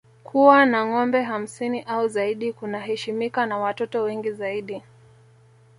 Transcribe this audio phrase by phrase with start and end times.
[0.23, 4.81] Kuwa na ngombe hamsini au zaidi kunaheshimika na watoto wengi zaidi